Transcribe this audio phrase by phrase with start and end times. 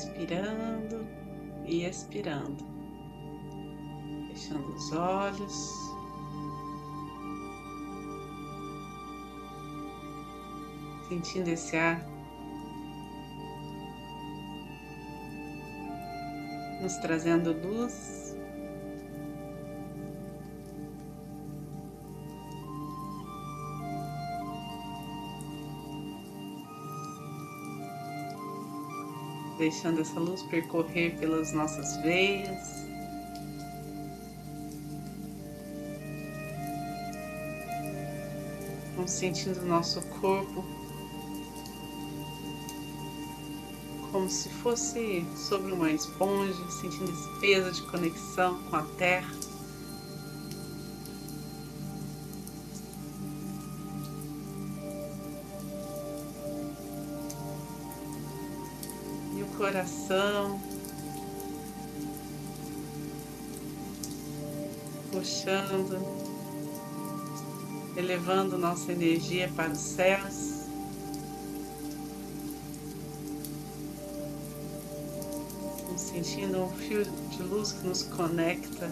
[0.00, 1.06] inspirando
[1.66, 2.64] e expirando,
[4.28, 5.90] fechando os olhos.
[11.08, 12.00] Sentindo esse ar.
[16.80, 18.29] Nos trazendo luz
[29.60, 32.88] deixando essa luz percorrer pelas nossas veias.
[38.96, 40.64] Vamos sentindo o nosso corpo
[44.10, 49.39] como se fosse sobre uma esponja, sentindo esse peso de conexão com a terra.
[59.70, 60.60] Coração,
[65.12, 65.96] puxando,
[67.96, 70.50] elevando nossa energia para os céus.
[75.96, 78.90] Sentindo um fio de luz que nos conecta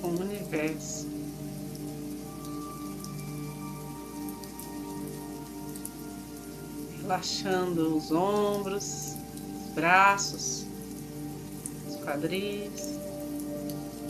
[0.00, 1.17] com o universo.
[7.08, 9.16] Relaxando os ombros,
[9.64, 10.66] os braços,
[11.88, 12.98] os quadris,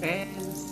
[0.01, 0.68] pernas.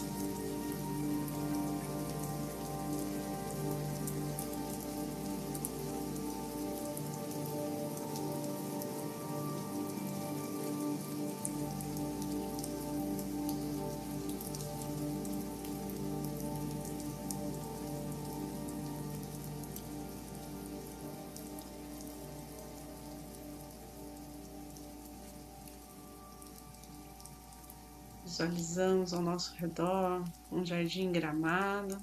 [28.37, 31.97] Visualizamos ao nosso redor um jardim gramado.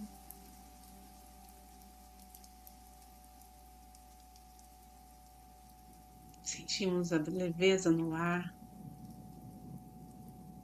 [6.41, 8.51] Sentimos a leveza no ar,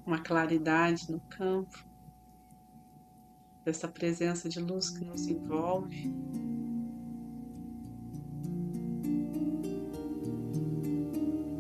[0.03, 1.86] uma claridade no campo,
[3.63, 6.12] dessa presença de luz que nos envolve.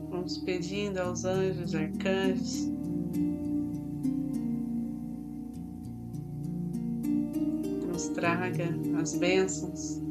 [0.09, 2.78] Vamos pedindo aos anjos arcanjos
[8.19, 8.65] traga
[8.99, 10.01] as bênçãos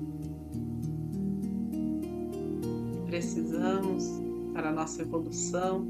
[2.91, 4.05] que precisamos
[4.55, 5.87] para a nossa evolução.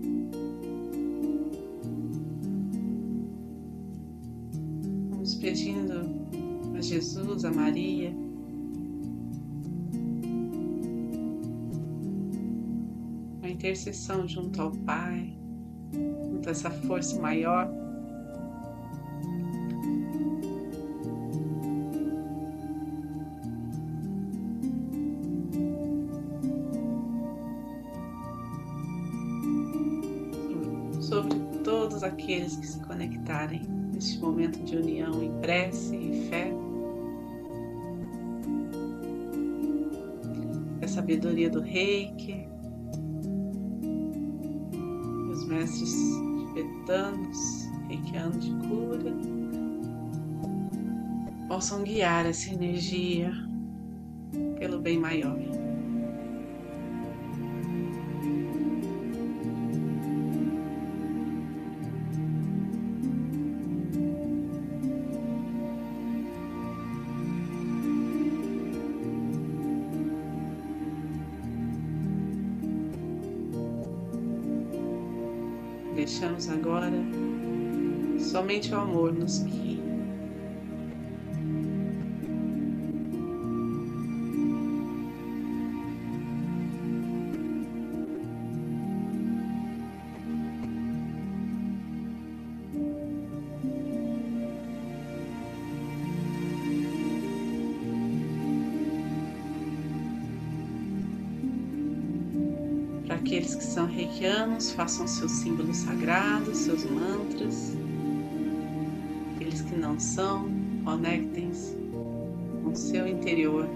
[5.10, 6.10] Vamos pedindo
[6.76, 8.12] a Jesus, a Maria,
[13.42, 15.38] a intercessão junto ao Pai,
[16.32, 17.77] junto a essa força maior
[32.08, 36.52] aqueles que se conectarem neste momento de união em prece e fé.
[40.82, 42.46] A sabedoria do reiki,
[45.30, 45.94] os mestres
[46.38, 49.14] tibetanos, reikianos de cura,
[51.48, 53.32] possam guiar essa energia
[54.58, 55.57] pelo bem maior.
[76.08, 76.90] Deixamos agora
[78.18, 79.77] somente o amor nos guia.
[104.74, 107.76] Façam seus símbolos sagrados, seus mantras.
[109.36, 110.48] Aqueles que não são,
[110.84, 111.76] conectem-se
[112.64, 113.66] com seu interior.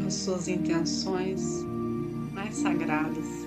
[0.00, 1.42] Com as suas intenções
[2.32, 3.41] mais sagradas.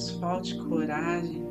[0.00, 1.44] Nos falte coragem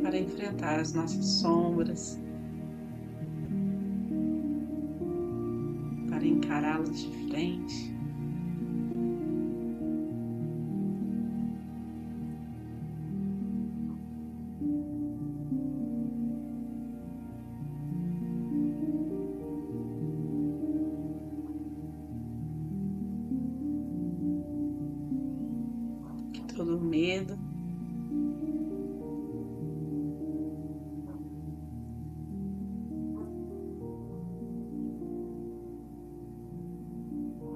[0.00, 2.20] para enfrentar as nossas sombras,
[6.08, 7.95] para encará-las de frente.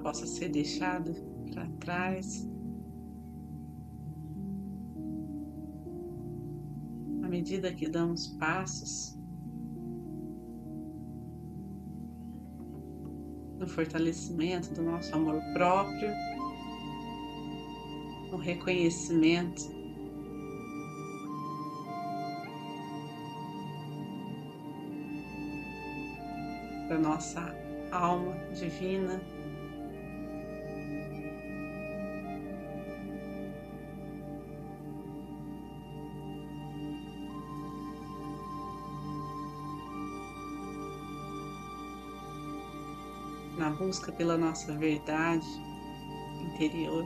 [0.01, 1.13] Possa ser deixado
[1.53, 2.49] para trás.
[7.23, 9.17] À medida que damos passos
[13.59, 16.09] no fortalecimento do nosso amor próprio
[18.31, 19.69] o reconhecimento
[26.89, 27.55] da nossa
[27.91, 29.21] alma divina.
[43.61, 45.47] Na busca pela nossa verdade
[46.41, 47.05] interior.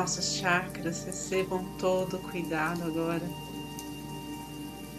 [0.00, 3.20] Nossos chakras recebam todo o cuidado agora,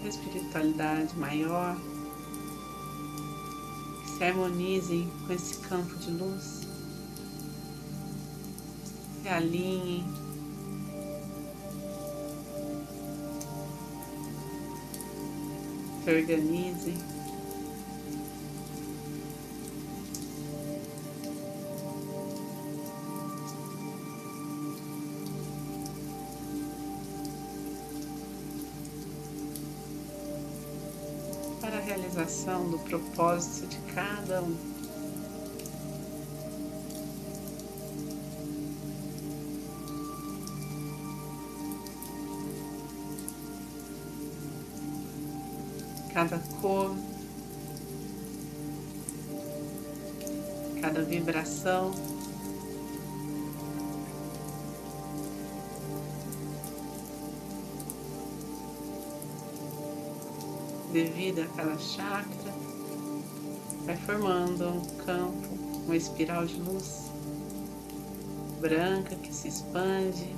[0.06, 1.76] espiritualidade maior,
[4.04, 6.68] que se harmonizem com esse campo de luz,
[9.24, 10.06] se alinhem.
[16.04, 17.11] Se organizem.
[32.42, 34.56] Realização do propósito de cada um.
[46.14, 46.96] Cada cor,
[50.82, 51.92] cada vibração.
[60.92, 62.52] Devido a cada chakra,
[63.86, 65.48] vai formando um campo,
[65.86, 67.10] uma espiral de luz
[68.60, 70.36] branca que se expande.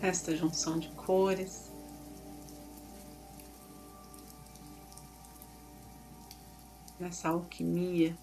[0.00, 1.70] Esta junção de cores.
[6.98, 8.16] Nessa alquimia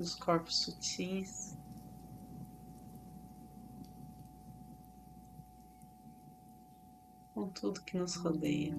[0.00, 1.58] dos corpos sutis.
[7.34, 8.74] Com tudo que nos rodeia.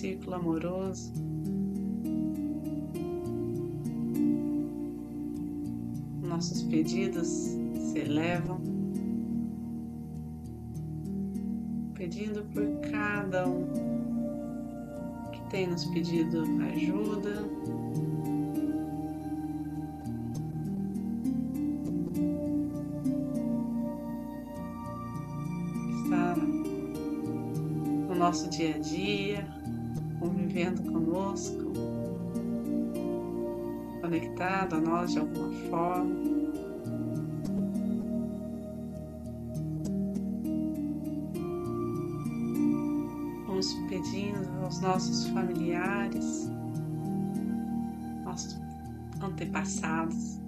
[0.00, 1.12] Círculo amoroso.
[6.22, 8.58] Nossos pedidos se elevam,
[11.94, 13.66] pedindo por cada um
[15.32, 17.44] que tem nos pedido ajuda,
[28.30, 29.59] nosso dia a dia,
[30.50, 31.72] convivendo conosco,
[34.00, 36.16] conectado a nós de alguma forma.
[43.46, 46.50] Vamos pedindo aos nossos familiares,
[48.24, 48.58] nossos
[49.20, 50.39] antepassados,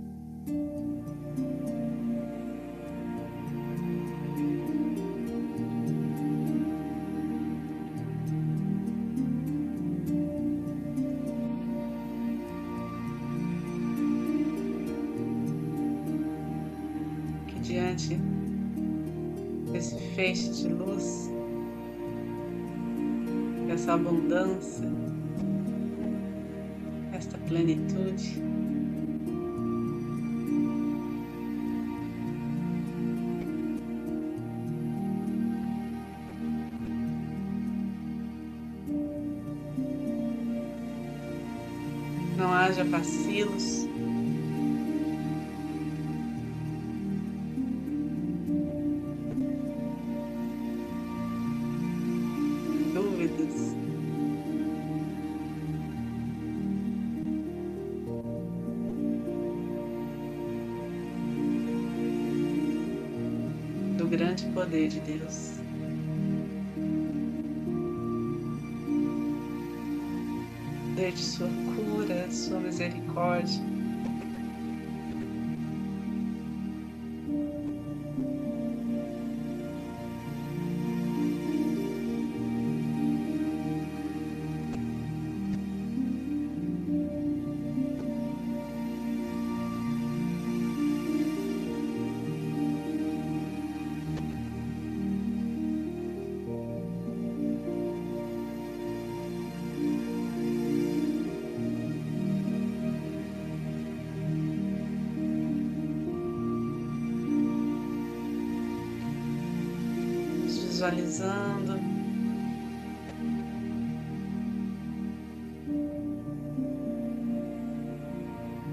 [42.73, 43.87] haja vacilos.
[64.13, 65.52] grande poder de Deus.
[71.43, 73.82] Sua cura, sua misericórdia.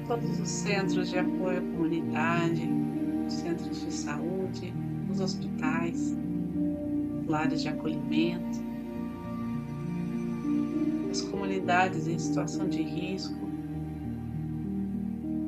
[0.10, 2.68] Todos os centros de apoio à comunidade,
[3.28, 4.74] centros de saúde,
[5.08, 6.18] os hospitais,
[7.28, 8.60] lares de acolhimento,
[11.12, 13.38] as comunidades em situação de risco,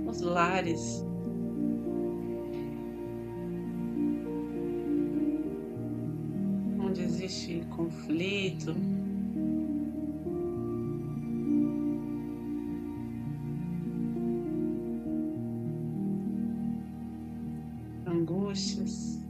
[0.06, 1.04] os lares.
[7.04, 8.76] Existe conflito,
[18.52, 19.22] angústias,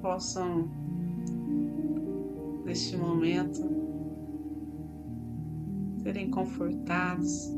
[0.00, 0.70] possam,
[2.64, 3.60] neste momento,
[6.02, 7.50] serem confortados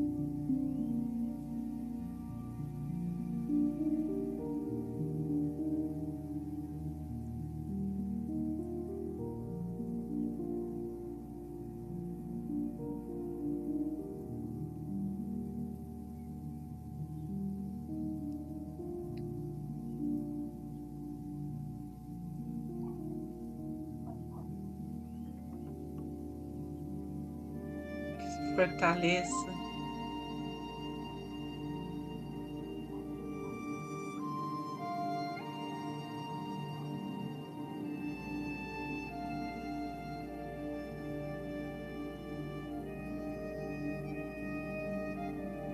[28.95, 29.53] fortaleça.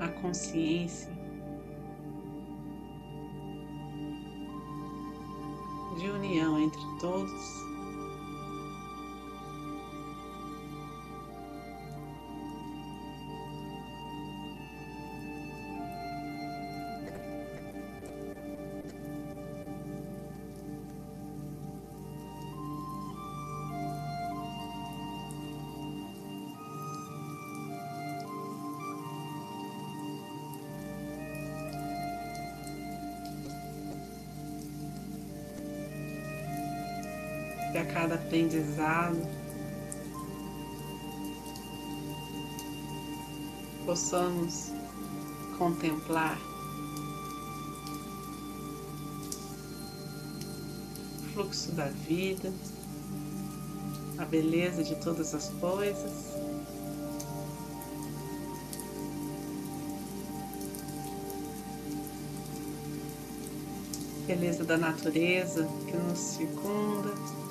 [0.01, 1.13] A consciência
[5.99, 7.70] de união entre todos.
[37.81, 39.17] A cada aprendizado
[43.87, 44.71] possamos
[45.57, 46.39] contemplar
[51.19, 52.53] o fluxo da vida,
[54.19, 56.31] a beleza de todas as coisas.
[64.27, 67.50] Beleza da natureza que nos circunda.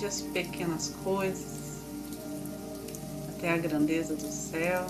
[0.00, 1.82] Desde as pequenas coisas
[3.28, 4.86] até a grandeza do céu,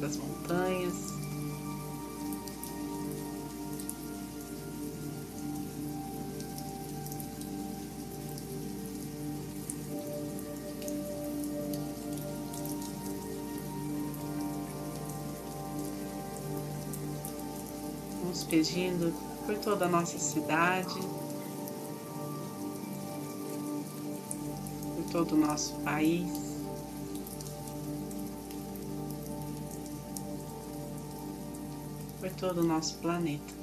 [0.00, 1.12] das montanhas.
[18.22, 19.14] Vamos pedindo
[19.46, 21.00] por toda a nossa cidade,
[25.12, 26.26] todo o nosso país.
[32.18, 33.61] Por todo o nosso planeta.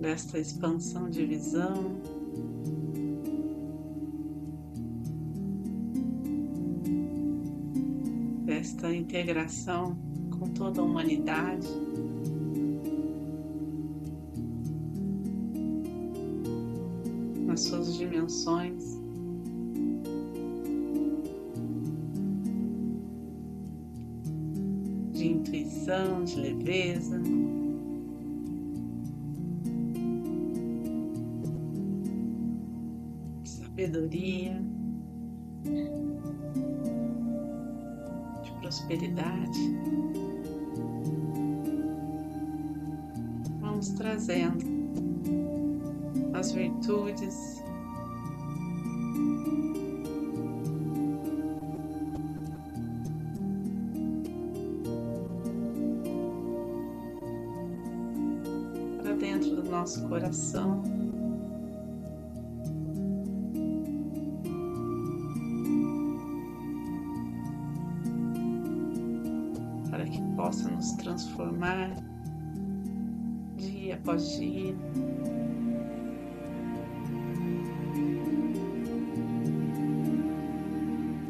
[0.00, 2.00] Desta expansão de visão.
[8.44, 9.96] Desta integração
[10.38, 11.68] com toda a humanidade.
[17.46, 18.98] Nas suas dimensões.
[25.12, 27.20] De intuição, de leveza.
[33.80, 34.62] Sabedoria,
[38.42, 39.58] de prosperidade.
[43.58, 44.58] Vamos trazendo
[46.34, 47.64] as virtudes.
[59.02, 60.99] Para dentro do nosso coração.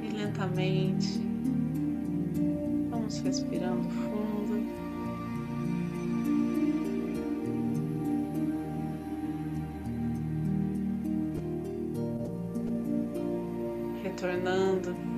[0.02, 1.20] E lentamente
[2.90, 4.70] vamos respirando fundo.
[14.02, 15.10] Retornando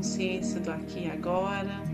[0.00, 1.89] consciência do aqui e agora.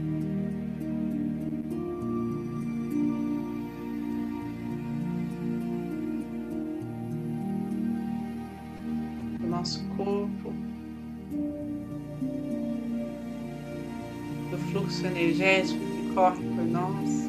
[14.96, 17.26] Fluxo energético que corre por nós.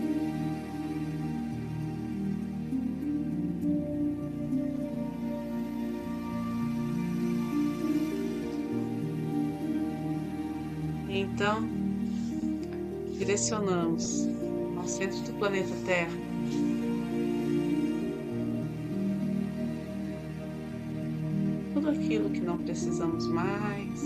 [11.10, 11.68] Então,
[13.18, 14.28] direcionamos
[14.78, 16.12] ao centro do planeta Terra.
[21.74, 24.02] Tudo aquilo que não precisamos mais,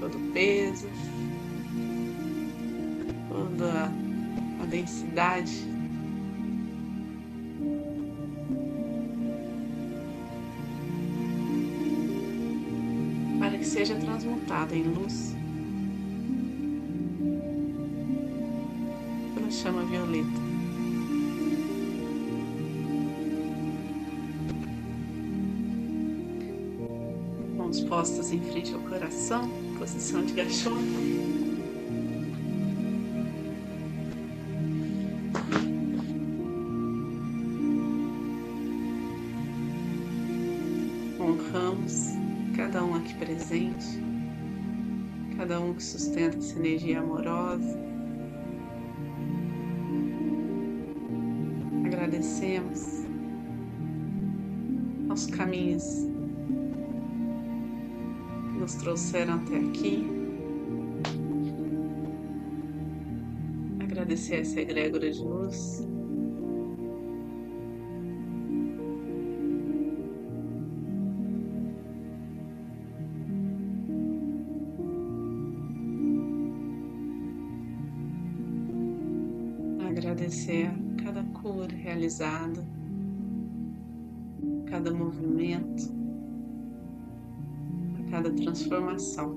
[0.00, 0.88] todo o peso,
[4.74, 5.52] densidade
[13.38, 15.34] para que seja transmutada em luz
[19.50, 20.26] chama violeta.
[27.56, 31.43] Mãos postas em frente ao coração, posição de gachorro.
[45.44, 47.78] Cada um que sustenta essa energia amorosa.
[51.84, 53.04] agradecemos
[55.10, 55.84] aos caminhos
[58.52, 60.06] que nos trouxeram até aqui.
[63.80, 65.86] Agradecer essa egrégora de luz.
[82.04, 82.66] Cura realizada,
[84.66, 85.92] cada movimento,
[88.10, 89.34] cada transformação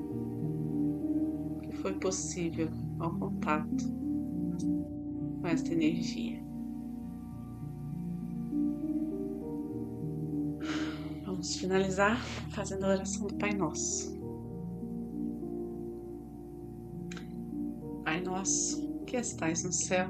[1.61, 3.85] que foi possível ao contato
[5.41, 6.43] com esta energia.
[11.25, 14.17] Vamos finalizar fazendo a oração do Pai Nosso.
[18.03, 20.09] Pai Nosso, que estais no céu,